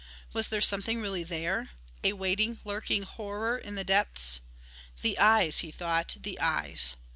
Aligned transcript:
Was 0.33 0.49
there 0.49 0.61
something 0.61 0.99
really 0.99 1.23
there?... 1.23 1.69
A 2.03 2.13
waiting 2.13 2.57
lurking 2.65 3.03
horror 3.03 3.55
in 3.55 3.75
the 3.75 3.83
depths? 3.83 4.41
"The 5.03 5.19
eyes," 5.19 5.59
he 5.59 5.69
thought, 5.69 6.17
"the 6.19 6.39
eyes!..." 6.39 6.95